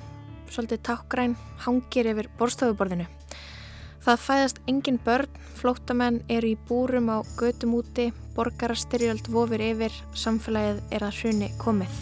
[0.51, 3.07] svolítið tákgræn, hangir yfir borstofuborðinu.
[3.99, 5.27] Það fæðast engin börn,
[5.59, 8.05] flóttamenn eru í búrum á götum úti,
[8.38, 11.99] borgarastyrjöld vofir yfir, samfélagið er að hruni komið.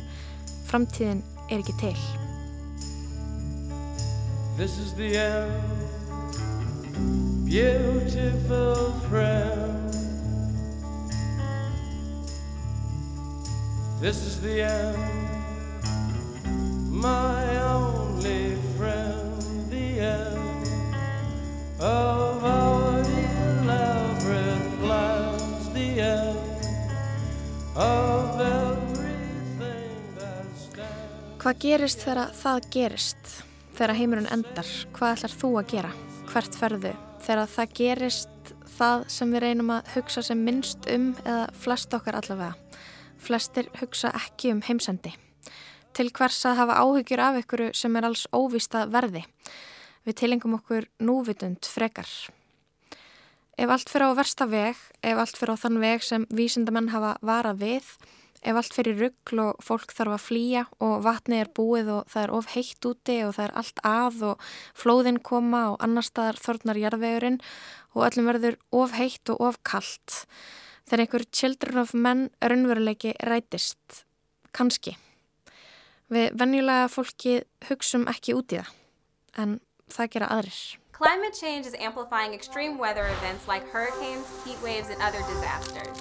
[0.70, 1.98] Framtíðin er ekki til.
[4.58, 5.90] This is the end,
[7.46, 9.90] beautiful friend.
[14.00, 14.98] This is the end,
[16.92, 20.47] my only friend, the end
[21.80, 23.00] of our
[23.62, 26.38] elaborate plans, the end
[27.76, 31.38] of everything that stands.
[31.38, 33.36] Hvað gerist þegar það gerist?
[33.78, 35.94] Þegar heimurinn endar, hvað ætlar þú að gera?
[36.32, 36.96] Hvert ferðu?
[37.22, 42.18] Þegar það gerist það sem við reynum að hugsa sem minnst um eða flest okkar
[42.18, 42.82] allavega.
[43.22, 45.14] Flestir hugsa ekki um heimsendi.
[45.94, 49.24] Til hvers að hafa áhyggjur af ykkur sem er alls óvista verði.
[50.08, 52.08] Við tilengum okkur núvitund frekar.
[53.60, 57.18] Ef allt fyrir á versta veg, ef allt fyrir á þann veg sem vísindamenn hafa
[57.26, 57.90] varað við,
[58.40, 62.24] ef allt fyrir ruggl og fólk þarf að flýja og vatni er búið og það
[62.24, 66.40] er of heitt úti og það er allt að og flóðin koma og annar staðar
[66.40, 67.42] þornar jarðvegurinn
[67.98, 70.22] og öllum verður of heitt og of kallt.
[70.88, 74.06] Þegar einhver children of men raunveruleiki rætist.
[74.56, 74.96] Kanski.
[76.08, 78.70] Við venjulega fólki hugsum ekki út í það,
[79.44, 79.58] en
[79.92, 80.78] það gera aðrir.
[80.92, 86.00] Climate change is amplifying extreme weather events like hurricanes, heat waves, and other disasters.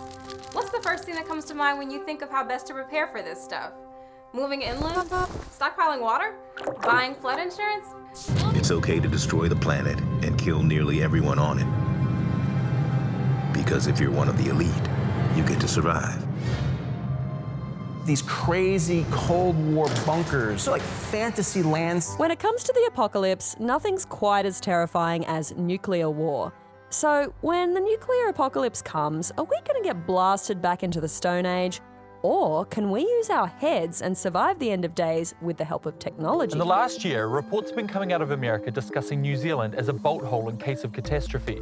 [0.53, 2.73] What's the first thing that comes to mind when you think of how best to
[2.73, 3.73] prepare for this stuff?
[4.33, 5.11] Moving inland?
[5.59, 6.35] Stockpiling water?
[6.83, 7.89] Buying flood insurance?
[8.57, 11.67] It's okay to destroy the planet and kill nearly everyone on it.
[13.53, 14.71] Because if you're one of the elite,
[15.37, 16.26] you get to survive.
[18.07, 22.15] These crazy Cold War bunkers, they're like fantasy lands.
[22.19, 26.53] When it comes to the apocalypse, nothing's quite as terrifying as nuclear war.
[26.89, 31.09] So, when the nuclear apocalypse comes, are we going to get blasted back into the
[31.09, 31.81] Stone Age?
[32.23, 35.85] Or can we use our heads and survive the end of days with the help
[35.85, 36.53] of technology?
[36.53, 39.89] In the last year, reports have been coming out of America discussing New Zealand as
[39.89, 41.61] a bolt hole in case of catastrophe.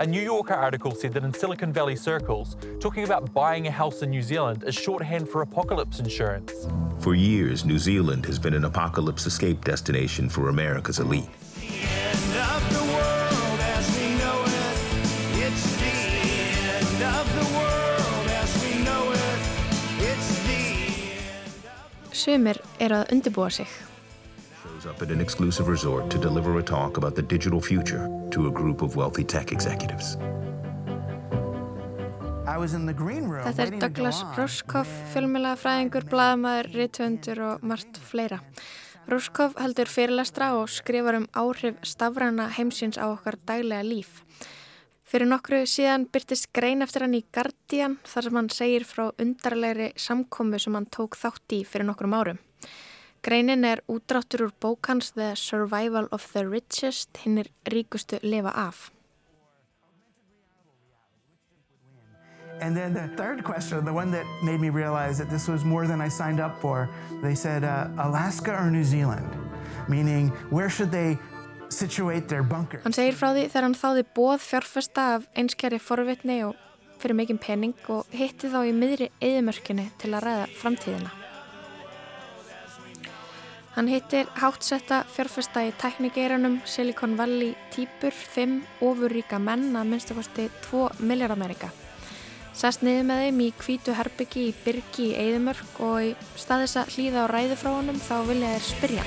[0.00, 4.00] A New Yorker article said that in Silicon Valley circles, talking about buying a house
[4.02, 6.52] in New Zealand is shorthand for apocalypse insurance.
[7.00, 11.28] For years, New Zealand has been an apocalypse escape destination for America's elite.
[11.60, 14.78] End of the world as we know it.
[15.42, 15.96] It's the
[16.78, 19.40] end of the world as we know it.
[19.98, 20.62] It's the
[22.14, 23.87] Sumir eru að undibúa sig.
[24.88, 28.50] Up at an exclusive resort to deliver a talk about the digital future to a
[28.50, 30.16] group of wealthy tech executives.
[32.46, 34.32] I was in the green room Þetta er Douglas on.
[34.38, 38.40] Rushkoff, fjölmjöla fræðingur, blaðamæður, rithöndur og margt fleira.
[39.12, 44.22] Rushkoff heldur fyrirlestra og skrifar um áhrif stafræna heimsins á okkar daglega líf.
[45.04, 49.92] Fyrir nokkru síðan byrtist grein eftir hann í Guardian þar sem hann segir frá undarlegri
[50.00, 52.40] samkomu sem hann tók þátt í fyrir nokkrum árum.
[53.22, 58.90] Greinin er útráttur úr bókans The Survival of the Richest, hinn er ríkustu lifa af.
[62.60, 65.86] And then the third question, the one that made me realize that this was more
[65.86, 66.88] than I signed up for,
[67.22, 69.30] they said uh, Alaska or New Zealand,
[69.88, 71.18] meaning where should they
[71.68, 72.80] situate their bunker?
[72.82, 76.58] Hann segir frá því þegar hann þáði bóð fjárfesta af einskjari forvitni og
[76.98, 81.17] fyrir mikinn pening og hitti þá í miðri eðimörkinni til að ræða framtíðina.
[83.78, 90.80] Hann hittir háttsetta fjárfesta í tæknigeiranum Silicon Valley týpur 5 ofurríka menn að minnstakosti 2
[90.98, 91.68] miljardamærika.
[92.58, 96.90] Sest niður með þeim í kvítu herbyggi í byrgi í Eidumörk og í staðis að
[96.96, 99.06] hlýða á ræðu frá honum þá vilja þeir spyrja.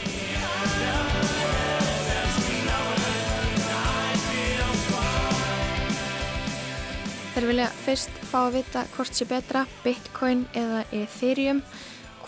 [7.36, 11.66] Þeir vilja fyrst fá að vita hvort sé betra, Bitcoin eða Ethereum,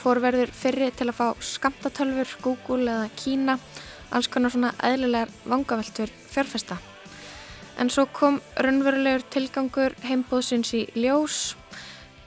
[0.04, 3.54] hvor verður fyrri til að fá skamtatölfur, Google eða Kína,
[4.12, 6.76] alls konar svona eðlilegar vangaveltur fjárfesta.
[7.80, 11.56] En svo kom raunverulegur tilgangur heimbóðsins í ljós,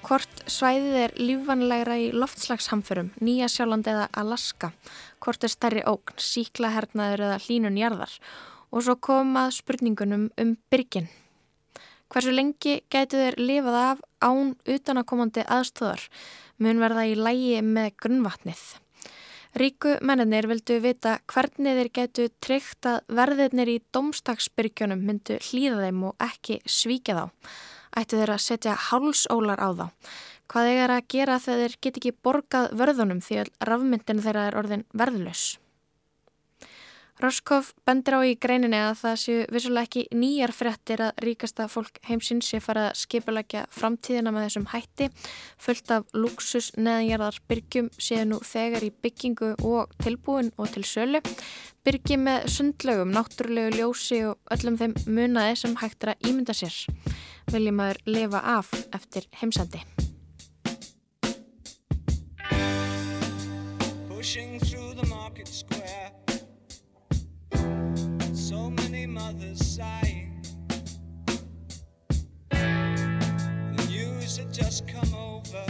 [0.07, 4.73] hvort svæðið er lífanlegra í loftslagshamförum, Nýja Sjáland eða Alaska,
[5.21, 8.17] hvort er stærri ógn, síklahernaður eða hlínunjarðar
[8.73, 11.07] og svo kom að spurningunum um byrginn.
[12.11, 16.03] Hversu lengi gætu þeir lifað af án utanakomandi aðstöðar
[16.63, 18.65] mun verða í lægi með grunnvatnið.
[19.57, 26.03] Ríku mennir vildu vita hvernig þeir gætu tryggt að verðirnir í domstagsbyrgjunum myndu hlýða þeim
[26.11, 27.25] og ekki svíkja þá.
[27.97, 29.87] Ættu þeir að setja hálsólar á þá.
[30.53, 34.59] Hvað þeir að gera þegar þeir get ekki borgað vörðunum því að rafmyndin þeirra er
[34.61, 35.47] orðin verðlös.
[37.17, 41.97] Roskov bendir á í greininni að það séu vissulega ekki nýjar frettir að ríkasta fólk
[42.05, 45.09] heimsins sé fara að skipulækja framtíðina með þessum hætti.
[45.57, 51.23] Fullt af luxus neðanjarðar byrgjum séu nú þegar í byggingu og tilbúin og til sölu.
[51.89, 56.83] Byrgi með sundlögum, náttúrulegu ljósi og öllum þeim munaði sem hægt er að ímynda sér.
[57.49, 59.87] Viljum aður lifa af eftir heimsandi.
[74.57, 75.67] Just come over.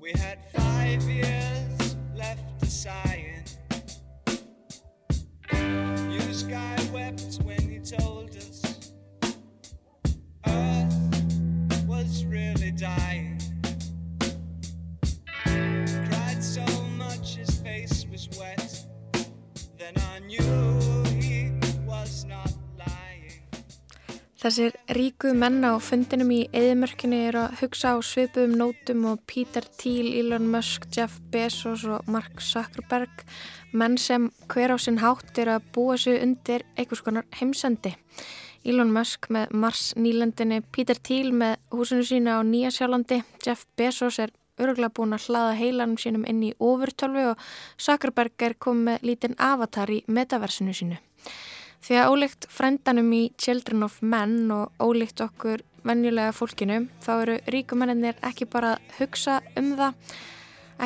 [0.00, 3.44] We had five years left to sighing.
[6.08, 8.92] News guy wept when he told us
[10.44, 13.40] Earth was really dying.
[15.44, 16.64] Cried so
[16.98, 18.84] much his face was wet.
[19.78, 21.11] Then I knew
[24.42, 29.62] Þessir ríku menna á fundinum í eðimörkinni eru að hugsa á svipuðum nótum og Peter
[29.78, 33.22] Thiel, Elon Musk, Jeff Bezos og Mark Zuckerberg,
[33.70, 37.94] menn sem hver á sinn hátt eru að búa sig undir einhvers konar heimsendi.
[38.66, 44.18] Elon Musk með Mars nýlendinni, Peter Thiel með húsinu sína á Nýja Sjálandi, Jeff Bezos
[44.18, 47.48] er öruglega búin að hlaða heilanum sínum inn í ofurtölvu og
[47.78, 50.98] Zuckerberg er komið lítinn avatar í metaversinu sínu.
[51.82, 57.34] Því að ólíkt frændanum í Children of Men og ólíkt okkur venjulega fólkinu þá eru
[57.50, 59.92] ríkumennir ekki bara að hugsa um það,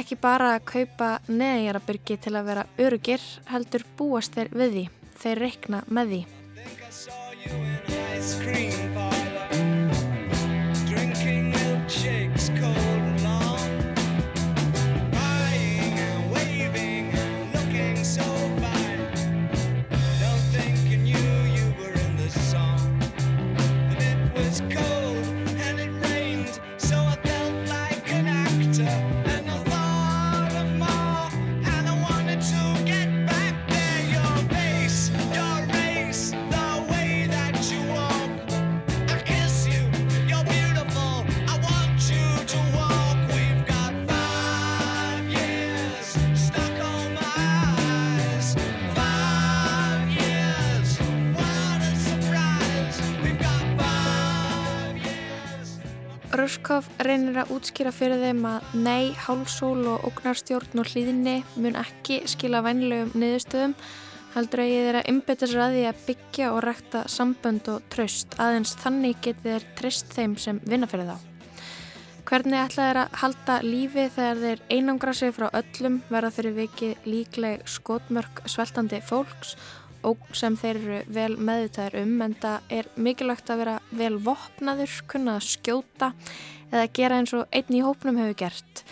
[0.01, 3.23] ekki bara að kaupa neðjarabyrgi til að vera örugir,
[3.53, 4.89] heldur búast þeir við því,
[5.21, 6.23] þeir reikna með því.
[56.47, 62.21] Ruskov reynir að útskýra fyrir þeim að nei, hálsól og ógnarstjórn og hlýðinni mun ekki
[62.31, 63.73] skila vænlegum niðurstöðum
[64.37, 68.37] heldur að ég að umbeta sér að því að byggja og rækta sambönd og tröst
[68.39, 71.17] aðeins þannig getið þeir trist þeim sem vinna fyrir þá.
[72.31, 77.11] Hvernig ætla þeir að halda lífi þegar þeir einangra sig frá öllum verða fyrir vikið
[77.11, 79.57] líkleg skotmörk sveltandi fólks
[80.07, 84.95] ógn sem þeir eru vel meðvitaðir um en það er mikilvægt að vera vel vopnaður,
[85.11, 86.13] kunna að skjóta
[86.71, 88.83] eða gera eins og einn í hópnum hefur gert.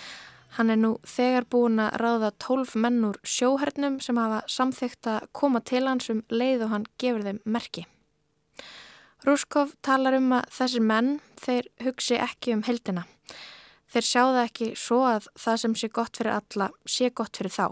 [0.54, 5.26] Hann er nú þegar búin að ráða tólf menn úr sjóhernum sem hafa samþygt að
[5.34, 7.86] koma til hans um leið og hann gefur þeim merki.
[9.24, 13.06] Rúskov talar um að þessir menn, þeir hugsi ekki um heldina.
[13.90, 17.54] Þeir sjá það ekki svo að það sem sé gott fyrir alla sé gott fyrir
[17.54, 17.66] þá.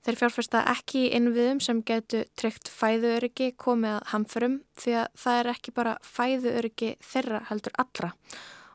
[0.00, 5.40] Þeir fjárfesta ekki í innviðum sem getur tryggt fæðuöryggi komið að hamförum því að það
[5.40, 8.14] er ekki bara fæðuöryggi þeirra heldur allra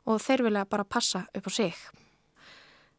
[0.06, 1.74] og þeir vilja bara passa upp á sig.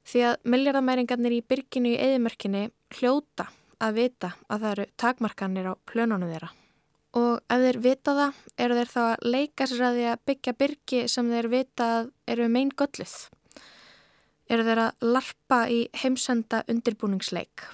[0.07, 2.67] Því að miljardamæringarnir í byrginu í eðimörkinni
[2.99, 3.49] hljóta
[3.83, 6.53] að vita að það eru takmarkanir á plönunum þeirra.
[7.17, 10.57] Og ef þeir vita það, eru þeir þá að leika sér að því að byggja
[10.63, 13.19] byrgi sem þeir vita að eru megin gölluð.
[14.47, 17.71] Eru þeir að larpa í heimsenda undirbúningsleik.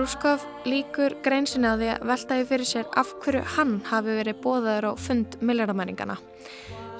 [0.00, 4.86] Rúskov líkur greinsinni á því að veltaði fyrir sér af hverju hann hafi verið bóðaður
[4.88, 6.14] á fund miljardamæringana.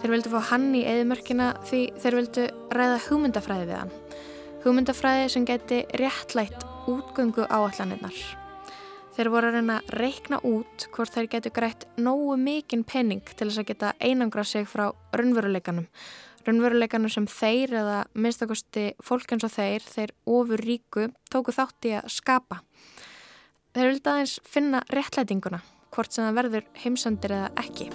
[0.03, 2.45] Þeir vildu fá hann í eðimörkina því þeir vildu
[2.77, 3.95] ræða hugmyndafræði við hann.
[4.67, 8.21] Hugmyndafræði sem geti réttlætt útgöngu áallanirnar.
[9.17, 13.49] Þeir voru að reyna að reikna út hvort þeir getu grætt nógu mikinn penning til
[13.49, 15.89] þess að geta einangra sig frá raunveruleikanum.
[16.47, 21.93] Raunveruleikanum sem þeir eða minnstakosti fólk eins og þeir, þeir ofur ríku, tóku þátt í
[21.99, 22.63] að skapa.
[23.77, 25.61] Þeir vildi aðeins finna réttlætinguna,
[25.93, 27.91] hvort sem það verður heimsendir eða ekki.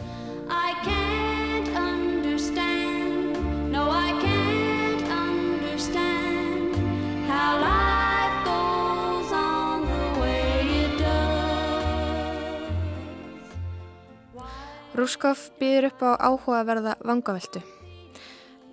[14.96, 17.60] Rúskov býður upp á áhugaverða vangaveltu.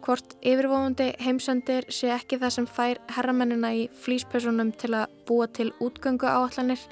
[0.03, 5.69] Hvort yfirvofandi heimsendir sé ekki það sem fær herramennina í flýspössunum til að búa til
[5.79, 6.83] útgöngu áallanir,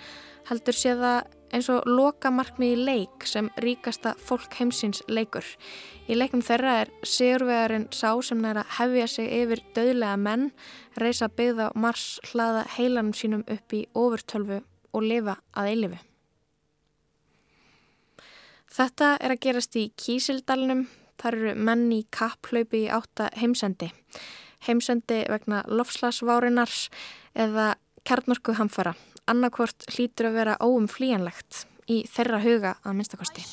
[0.46, 5.42] heldur sé það eins og loka markmið í leik sem ríkasta fólk heimsins leikur.
[6.06, 10.52] Í leikum þeirra er sigurvegarinn sá sem næra hefja sig yfir döðlega menn,
[10.94, 14.62] reysa byggða mars hlaða heilanum sínum upp í ofurtölfu
[14.94, 16.00] og lifa að eilifu.
[18.70, 20.84] Þetta er að gerast í Kísildalunum,
[21.20, 23.90] þar eru menn í kapplaupi í átta heimsendi.
[24.66, 26.72] Heimsendi vegna lofslagsvárinar
[27.34, 28.94] eða kjarnorku hamfara.
[29.30, 33.44] Annarkvort hlýtur að vera óumflýjanlegt í þeirra huga að minnstakosti.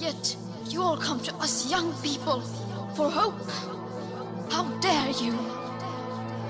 [0.00, 0.36] Yet
[0.70, 2.40] you all come to us young people
[2.96, 3.36] for hope.
[4.50, 5.59] How dare you?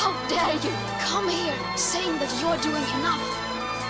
[0.00, 0.72] How dare you
[1.04, 3.20] come here saying that you're doing enough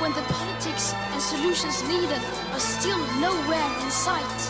[0.02, 2.18] when the politics and solutions needed
[2.50, 4.40] are still nowhere in sight?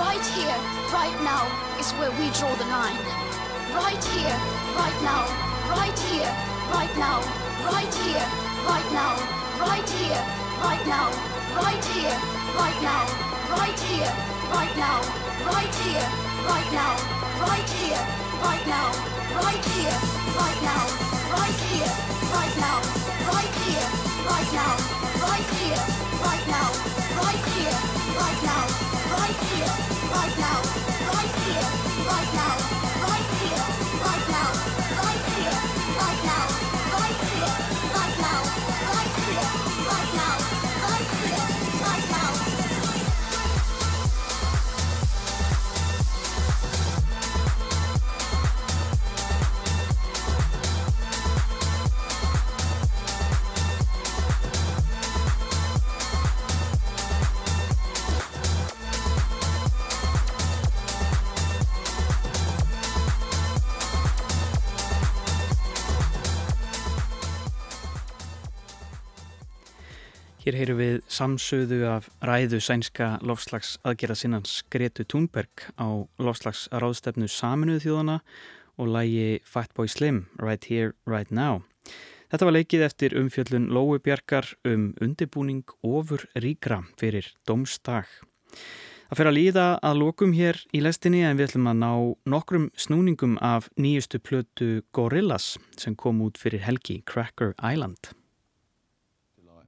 [0.00, 0.56] Right here,
[0.96, 1.44] right now
[1.76, 2.96] is where we draw the line.
[3.76, 4.36] Right here,
[4.80, 5.28] right now,
[5.68, 6.32] right here,
[6.72, 7.20] right now,
[7.68, 8.24] right here,
[8.64, 9.12] right now,
[9.60, 10.24] right here,
[10.64, 11.04] right now,
[11.60, 12.16] right here,
[12.56, 13.04] right now,
[13.52, 14.12] right here,
[14.56, 14.98] right now,
[15.44, 16.08] right here,
[16.48, 16.92] right now,
[17.44, 18.88] right here, right now,
[19.34, 19.96] right here,
[20.36, 20.84] right now,
[21.32, 21.92] right here,
[22.34, 22.78] right now,
[23.32, 23.86] right here,
[24.28, 24.72] right now,
[25.24, 25.82] right here,
[26.20, 26.68] right now,
[27.22, 27.78] right here,
[28.20, 28.75] right now,
[70.56, 77.82] Hér heyrum við samsöðu af ræðu sænska lofslags aðgerðasinnans Gretu Thunberg á lofslags ráðstefnu saminuð
[77.84, 78.14] þjóðana
[78.80, 81.60] og lægi Fatboy Slim Right Here, Right Now.
[82.32, 88.08] Þetta var leikið eftir umfjöllun Lói Bjarkar um undibúning ofur ríkra fyrir domstag.
[89.10, 91.92] Það fer að líða að lokum hér í lestinni en við ætlum að ná
[92.32, 98.16] nokkrum snúningum af nýjustu plötu Gorillaz sem kom út fyrir helgi Cracker Island.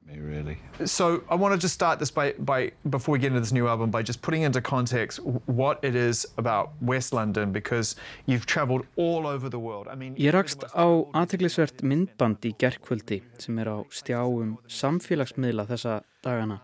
[0.08, 0.58] Me really.
[0.84, 3.68] So I want to just start this by, by before we get into this new
[3.68, 7.96] album by just putting into context what it is about West London because
[8.26, 9.86] you've travelled all over the world.
[9.88, 16.00] I mean, Ég rakst á aðteglisvert myndband í gerkvöldi sem er á stjáum samfélagsmiðla þessa
[16.24, 16.62] dagana.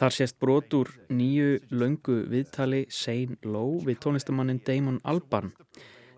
[0.00, 5.52] Þar sést brot úr nýju löngu viðtali Sein Low við tónlistamannin Damon Albarn.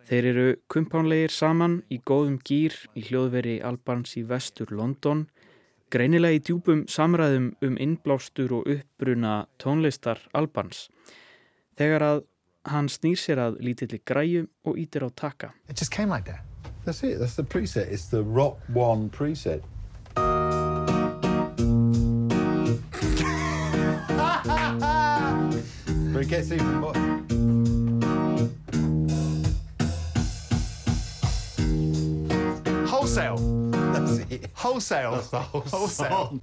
[0.06, 5.24] Þeir eru kumpánlegir saman í góðum gýr í hljóðveri Albarns í vestur London
[5.92, 10.86] greinilega í djúpum samræðum um innblástur og uppbruna tónlistar Albans
[11.76, 12.22] þegar að
[12.72, 15.52] hann snýr sér að lítilli græju og ítir á taka.
[15.68, 16.40] It just came like that.
[16.84, 17.18] That's it.
[17.18, 17.92] That's the preset.
[17.92, 19.62] It's the Rock One preset.
[26.12, 26.92] but it gets even more.
[32.86, 33.61] Wholesale.
[34.30, 34.50] It.
[34.54, 35.12] Wholesale.
[35.12, 36.08] That's the whole Wholesale.
[36.10, 36.40] song.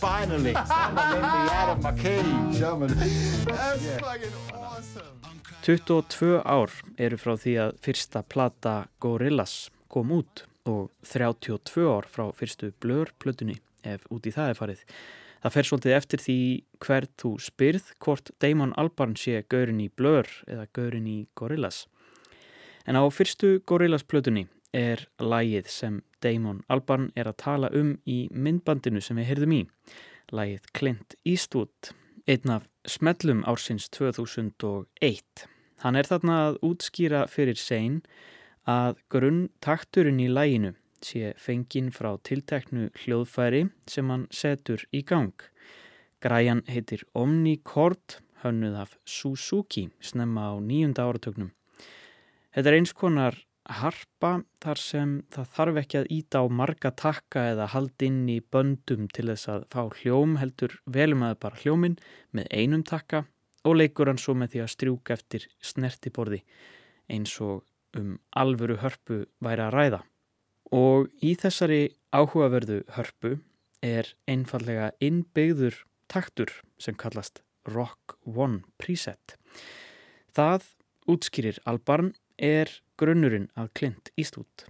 [0.00, 2.24] Finally, someone let me out of my cage.
[2.60, 3.98] That's Yeah.
[3.98, 5.18] fucking awesome.
[5.62, 12.30] 22 ár eru frá því að fyrsta plata Gorillaz kom út og 32 ár frá
[12.32, 14.82] fyrstu Blur-plötunni ef út í það er farið.
[15.42, 16.38] Það fer svolítið eftir því
[16.86, 21.86] hvert þú spyrð hvort Damon Albarn sé gaurin í Blur eða gaurin í Gorillaz.
[22.86, 29.02] En á fyrstu Gorillaz-plötunni er lægið sem Damon Albarn er að tala um í myndbandinu
[29.04, 29.62] sem við heyrðum í.
[30.34, 31.92] Lægið Clint Eastwood,
[32.28, 35.46] einn af smellum ársins 2001.
[35.84, 38.02] Hann er þarna að útskýra fyrir sein
[38.68, 45.34] að grunn takturinn í læginu sé fenginn frá tilteknu hljóðfæri sem hann setur í gang.
[46.18, 51.52] Græjan heitir Omnicord, hönnuð af Suzuki, snemma á nýjunda áratögnum.
[52.54, 53.38] Þetta er eins konar
[53.68, 54.30] harpa
[54.62, 59.08] þar sem það þarf ekki að íta á marga takka eða halda inn í böndum
[59.12, 61.98] til þess að fá hljóm heldur velum að bara hljómin
[62.32, 63.24] með einum takka
[63.68, 66.40] og leikur hann svo með því að strjúka eftir snertiborði
[67.12, 67.66] eins og
[67.98, 70.00] um alvöru hörpu væri að ræða.
[70.76, 73.38] Og í þessari áhugaverðu hörpu
[73.84, 79.36] er einfallega innbyggður taktur sem kallast Rock One Preset.
[80.32, 80.68] Það
[81.08, 84.66] útskýrir Albarn er grunnurinn að Clint Eastwood.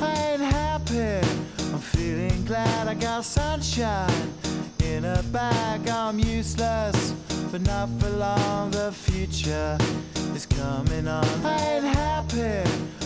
[0.00, 1.18] I ain't happy.
[1.72, 4.32] I'm feeling glad I got sunshine
[4.84, 5.88] in a bag.
[5.88, 7.14] I'm useless,
[7.50, 8.70] but not for long.
[8.70, 9.76] The future
[10.36, 11.26] is coming on.
[11.44, 12.97] I ain't happy.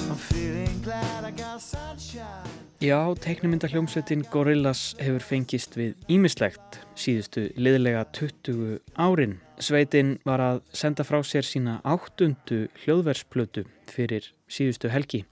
[2.83, 9.37] Já, teiknumynda hljómsveitin Gorillaz hefur fengist við ímislegt síðustu liðlega 20 árin.
[9.63, 15.23] Sveitin var að senda frá sér sína áttundu hljóðversplötu fyrir síðustu helgi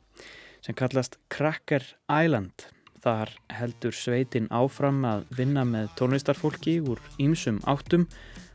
[0.62, 2.68] sem kallast Cracker Island.
[3.00, 8.06] Þar heldur sveitin áfram að vinna með tónlistarfólki úr ýmsum áttum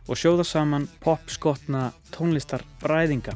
[0.06, 3.34] og sjóða saman popskotna tónlistarbræðinga.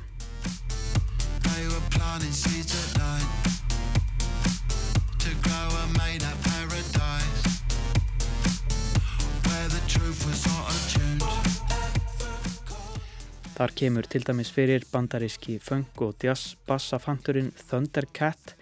[13.60, 18.54] Þar kemur til dæmis fyrir bandaríski funk og jazz bassafanturinn Thundercat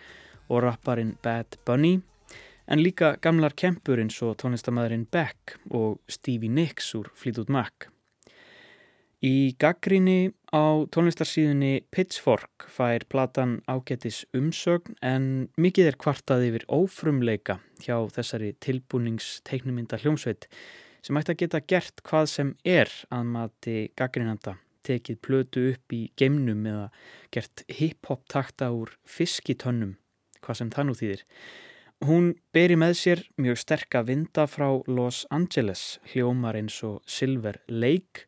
[0.50, 2.00] og rapparinn Bad Bunny
[2.66, 7.92] en líka gamlar kempur eins og tónlistamæðurinn Beck og Stevie Nicks úr Fleetwood Mac.
[9.22, 15.32] Í gaggrinni á tónlistarsíðunni Pitchfork fær platan ágætis umsögn en
[15.62, 20.50] mikið er kvartað yfir ófrumleika hjá þessari tilbúningsteiknumynda hljómsveit
[21.06, 24.58] sem ætti að geta gert hvað sem er að mati gaggrinanda
[24.88, 26.90] tekið plötu upp í geimnum eða
[27.34, 29.96] gert hip-hop takta úr fiskitönnum,
[30.42, 31.24] hvað sem það nú þýðir.
[32.06, 38.28] Hún beri með sér mjög sterka vinda frá Los Angeles, hljómar eins og Silver Lake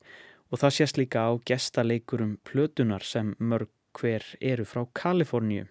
[0.50, 5.68] og það sést líka á gestaleikurum plötunar sem mörg hver eru frá Kaliforníu.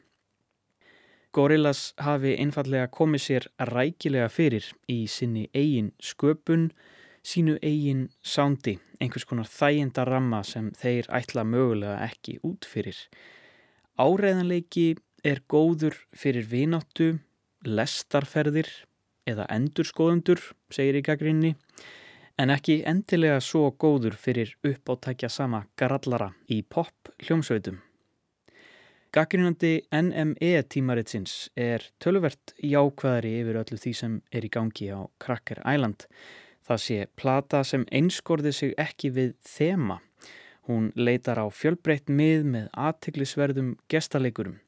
[1.34, 6.70] Gorillaz hafi einfallega komið sér rækilega fyrir í sinni eigin sköpun,
[7.27, 12.99] sínu eigin sándi, einhvers konar þæginda ramma sem þeir ætla mögulega ekki út fyrir.
[13.99, 14.97] Áreðanleiki
[15.27, 17.19] er góður fyrir vináttu,
[17.66, 18.69] lestarferðir,
[19.29, 20.41] eða endurskoðundur,
[20.73, 21.55] segir í gaggrinni,
[22.39, 27.83] en ekki endilega svo góður fyrir uppáttækja sama garallara í pop hljómsveitum.
[29.09, 35.62] Gaggrinandi NME tímaritsins er tölvert jákvæðari yfir öllu því sem er í gangi á Cracker
[35.64, 36.05] Island.
[36.69, 40.03] Það sé plata sem einskorði sig ekki við þema.
[40.69, 44.59] Hún leitar á fjölbreytt mið með aðteglisverðum gestaleikurum.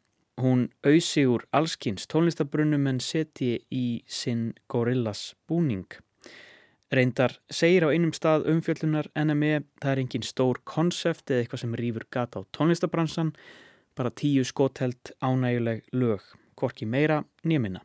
[0.40, 5.84] Hún auðsi úr allskins tónlistabrunum en seti í sinn gorillas búning.
[6.90, 11.76] Reyndar segir á einum stað umfjöllunar NME það er engin stór konsept eða eitthvað sem
[11.78, 13.34] rýfur gata á tónlistabransan,
[13.94, 16.24] bara tíu skotelt ánæguleg lög,
[16.56, 17.84] korki meira nýjumina.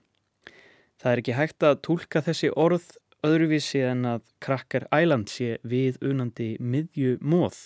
[0.95, 2.87] Það er ekki hægt að tólka þessi orð
[3.25, 7.65] öðruvísi en að Cracker Island sé við unandi miðju móð.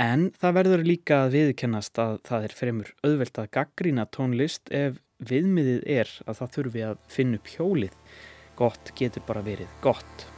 [0.00, 5.00] En það verður líka að viðkennast að það er fremur auðvelt að gaggrína tónlist ef
[5.20, 7.96] viðmiðið er að það þurfi að finna upp hjólið.
[8.60, 10.28] Gott getur bara verið gott.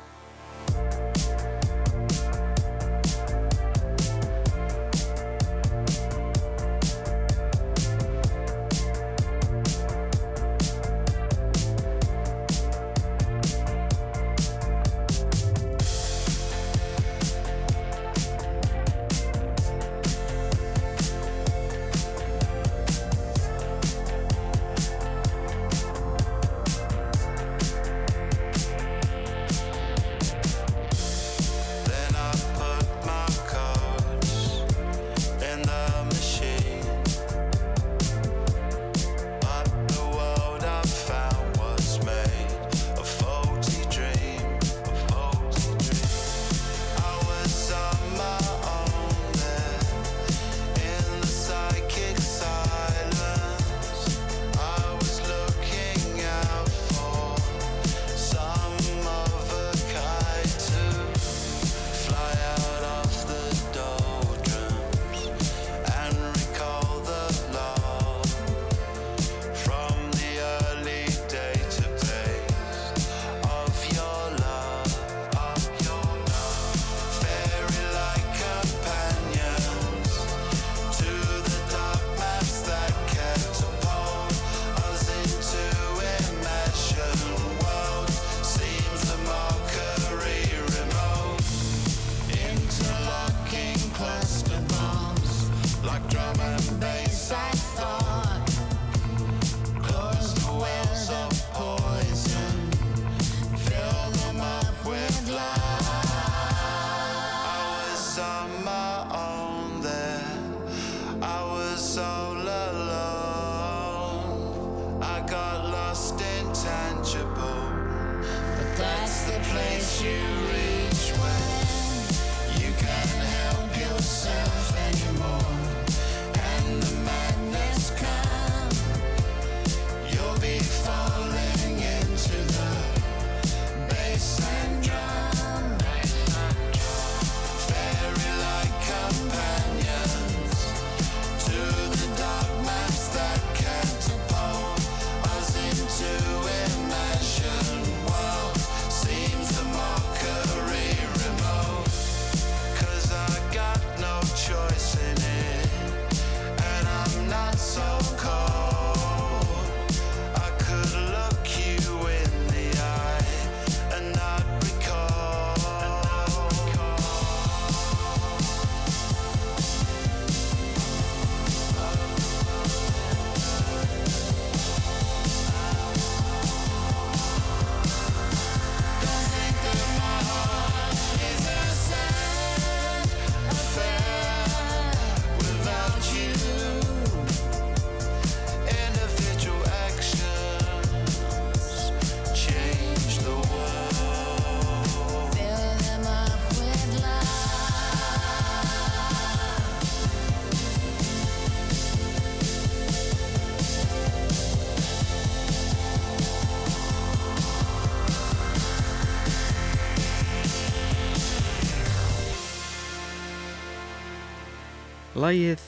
[215.32, 215.62] Lægið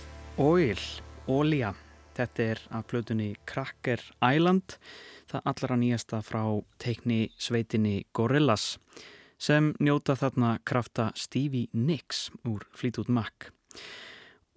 [0.44, 0.80] Oil,
[1.30, 1.70] Olja,
[2.12, 4.74] þetta er af plötunni Cracker Island,
[5.30, 6.42] það allra nýjasta frá
[6.82, 8.74] teikni sveitinni Gorillaz
[9.40, 13.46] sem njóta þarna krafta Stevie Nicks úr Fleetwood Mac.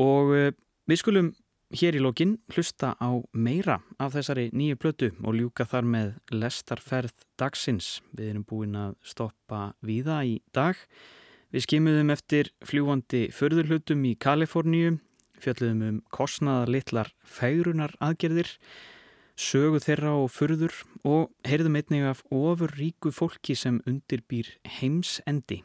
[0.03, 0.51] Og eh,
[0.91, 1.29] við skulum
[1.71, 7.15] hér í lokin hlusta á meira af þessari nýju plötu og ljúka þar með lestarferð
[7.39, 8.01] dagsins.
[8.11, 10.75] Við erum búin að stoppa víða í dag.
[11.47, 14.97] Við skimuðum eftir fljúandi förðurhlutum í Kaliforníu,
[15.39, 18.49] fjöldluðum um kostnaðar litlar færunar aðgerðir,
[19.39, 20.75] sögu þeirra og förður
[21.07, 25.61] og heyrðum einnig af ofur ríku fólki sem undirbýr heimsendi.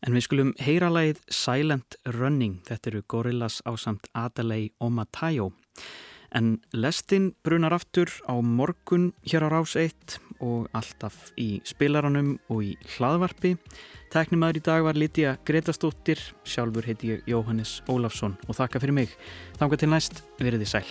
[0.00, 5.50] En við skulum heyra lagið Silent Running, þetta eru Gorillaz ásamt Adalei Omatayo.
[6.32, 12.62] En lestin brunar aftur á morgun hér á Rás 1 og alltaf í spilaranum og
[12.66, 13.54] í hlaðvarpi.
[14.12, 19.16] Teknimaður í dag var Lítiða Gretastóttir, sjálfur heiti ég Jóhannes Ólafsson og þakka fyrir mig.
[19.58, 20.88] Þanga til næst, veriði sæl.